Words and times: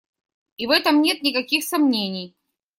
И 0.57 0.65
в 0.65 0.71
этом 0.71 1.03
нет 1.03 1.21
никаких 1.21 1.63
сомнений. 1.63 2.33